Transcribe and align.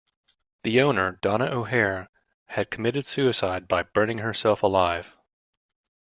The 0.63 0.81
owner 0.81 1.19
Donna 1.21 1.45
O'Hara 1.55 2.09
had 2.47 2.71
committed 2.71 3.05
suicide 3.05 3.67
by 3.67 3.83
burning 3.83 4.17
herself 4.17 4.63
alive. 4.63 5.15